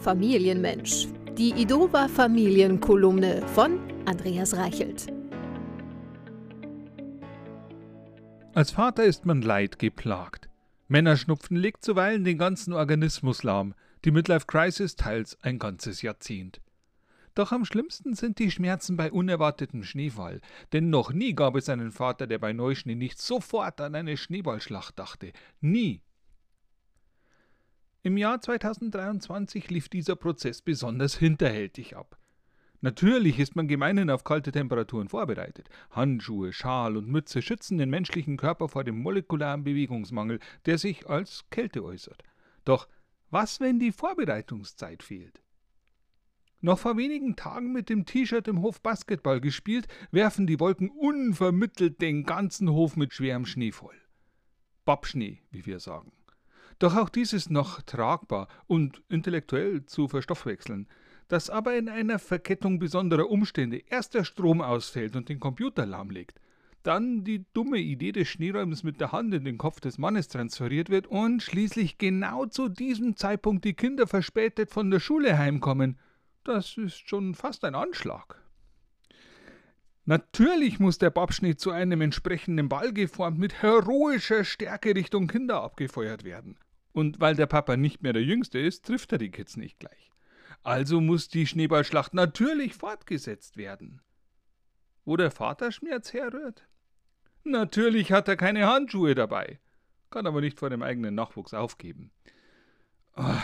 Familienmensch. 0.00 1.08
Die 1.36 1.50
Idova 1.50 2.06
Familienkolumne 2.06 3.42
von 3.48 3.80
Andreas 4.06 4.56
Reichelt. 4.56 5.06
Als 8.54 8.70
Vater 8.70 9.04
ist 9.04 9.26
man 9.26 9.42
leidgeplagt. 9.42 10.48
Männerschnupfen 10.86 11.56
legt 11.56 11.84
zuweilen 11.84 12.22
den 12.22 12.38
ganzen 12.38 12.72
Organismus 12.72 13.42
lahm, 13.42 13.74
die 14.04 14.12
Midlife 14.12 14.46
Crisis 14.46 14.94
teils 14.94 15.36
ein 15.42 15.58
ganzes 15.58 16.02
Jahrzehnt. 16.02 16.60
Doch 17.34 17.50
am 17.50 17.64
schlimmsten 17.64 18.14
sind 18.14 18.38
die 18.38 18.52
Schmerzen 18.52 18.96
bei 18.96 19.10
unerwartetem 19.10 19.82
Schneefall, 19.82 20.40
denn 20.72 20.90
noch 20.90 21.12
nie 21.12 21.34
gab 21.34 21.56
es 21.56 21.68
einen 21.68 21.90
Vater, 21.90 22.28
der 22.28 22.38
bei 22.38 22.52
Neuschnee 22.52 22.94
nicht 22.94 23.20
sofort 23.20 23.80
an 23.80 23.96
eine 23.96 24.16
Schneeballschlacht 24.16 24.98
dachte. 24.98 25.32
Nie. 25.60 26.02
Im 28.04 28.16
Jahr 28.16 28.40
2023 28.40 29.70
lief 29.70 29.88
dieser 29.88 30.14
Prozess 30.14 30.62
besonders 30.62 31.16
hinterhältig 31.16 31.96
ab. 31.96 32.16
Natürlich 32.80 33.40
ist 33.40 33.56
man 33.56 33.66
gemeinhin 33.66 34.08
auf 34.08 34.22
kalte 34.22 34.52
Temperaturen 34.52 35.08
vorbereitet. 35.08 35.68
Handschuhe, 35.90 36.52
Schal 36.52 36.96
und 36.96 37.08
Mütze 37.08 37.42
schützen 37.42 37.76
den 37.76 37.90
menschlichen 37.90 38.36
Körper 38.36 38.68
vor 38.68 38.84
dem 38.84 39.02
molekularen 39.02 39.64
Bewegungsmangel, 39.64 40.38
der 40.64 40.78
sich 40.78 41.08
als 41.08 41.44
Kälte 41.50 41.82
äußert. 41.82 42.22
Doch 42.64 42.86
was, 43.30 43.58
wenn 43.58 43.80
die 43.80 43.90
Vorbereitungszeit 43.90 45.02
fehlt? 45.02 45.42
Noch 46.60 46.78
vor 46.78 46.96
wenigen 46.96 47.34
Tagen 47.34 47.72
mit 47.72 47.88
dem 47.88 48.04
T-Shirt 48.04 48.46
im 48.46 48.62
Hof 48.62 48.80
Basketball 48.80 49.40
gespielt, 49.40 49.88
werfen 50.12 50.46
die 50.46 50.60
Wolken 50.60 50.88
unvermittelt 50.88 52.00
den 52.00 52.22
ganzen 52.22 52.70
Hof 52.70 52.96
mit 52.96 53.12
schwerem 53.12 53.44
Schnee 53.44 53.72
voll. 53.72 53.96
Babschnee, 54.84 55.42
wie 55.50 55.66
wir 55.66 55.80
sagen. 55.80 56.12
Doch 56.78 56.96
auch 56.96 57.08
dies 57.08 57.32
ist 57.32 57.50
noch 57.50 57.82
tragbar 57.82 58.48
und 58.66 59.02
intellektuell 59.08 59.84
zu 59.86 60.08
verstoffwechseln. 60.08 60.86
Dass 61.26 61.50
aber 61.50 61.76
in 61.76 61.88
einer 61.88 62.18
Verkettung 62.18 62.78
besonderer 62.78 63.28
Umstände 63.28 63.82
erst 63.88 64.14
der 64.14 64.24
Strom 64.24 64.62
ausfällt 64.62 65.16
und 65.16 65.28
den 65.28 65.40
Computer 65.40 65.84
lahmlegt, 65.84 66.40
dann 66.82 67.24
die 67.24 67.44
dumme 67.52 67.78
Idee 67.78 68.12
des 68.12 68.28
Schneeräumens 68.28 68.82
mit 68.82 69.00
der 69.00 69.12
Hand 69.12 69.34
in 69.34 69.44
den 69.44 69.58
Kopf 69.58 69.80
des 69.80 69.98
Mannes 69.98 70.28
transferiert 70.28 70.88
wird 70.88 71.06
und 71.06 71.42
schließlich 71.42 71.98
genau 71.98 72.46
zu 72.46 72.68
diesem 72.68 73.16
Zeitpunkt 73.16 73.64
die 73.64 73.74
Kinder 73.74 74.06
verspätet 74.06 74.70
von 74.70 74.90
der 74.90 75.00
Schule 75.00 75.36
heimkommen, 75.36 75.98
das 76.44 76.78
ist 76.78 77.06
schon 77.08 77.34
fast 77.34 77.64
ein 77.64 77.74
Anschlag. 77.74 78.42
Natürlich 80.06 80.80
muss 80.80 80.96
der 80.96 81.10
Babschnee 81.10 81.56
zu 81.56 81.70
einem 81.70 82.00
entsprechenden 82.00 82.70
Ball 82.70 82.94
geformt 82.94 83.38
mit 83.38 83.60
heroischer 83.60 84.44
Stärke 84.44 84.94
Richtung 84.94 85.26
Kinder 85.26 85.62
abgefeuert 85.62 86.24
werden. 86.24 86.56
Und 86.92 87.20
weil 87.20 87.34
der 87.34 87.46
Papa 87.46 87.76
nicht 87.76 88.02
mehr 88.02 88.12
der 88.12 88.22
Jüngste 88.22 88.58
ist, 88.58 88.86
trifft 88.86 89.12
er 89.12 89.18
die 89.18 89.30
Kids 89.30 89.56
nicht 89.56 89.78
gleich. 89.78 90.10
Also 90.62 91.00
muss 91.00 91.28
die 91.28 91.46
Schneeballschlacht 91.46 92.14
natürlich 92.14 92.74
fortgesetzt 92.74 93.56
werden. 93.56 94.00
Wo 95.04 95.16
der 95.16 95.30
Vater 95.30 95.72
Schmerz 95.72 96.12
herrührt? 96.12 96.66
Natürlich 97.44 98.12
hat 98.12 98.28
er 98.28 98.36
keine 98.36 98.66
Handschuhe 98.66 99.14
dabei, 99.14 99.60
kann 100.10 100.26
aber 100.26 100.40
nicht 100.40 100.58
vor 100.58 100.70
dem 100.70 100.82
eigenen 100.82 101.14
Nachwuchs 101.14 101.54
aufgeben. 101.54 102.10
Oh, 103.16 103.42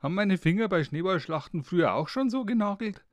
haben 0.00 0.14
meine 0.14 0.38
Finger 0.38 0.68
bei 0.68 0.84
Schneeballschlachten 0.84 1.64
früher 1.64 1.94
auch 1.94 2.08
schon 2.08 2.30
so 2.30 2.44
genagelt? 2.44 3.04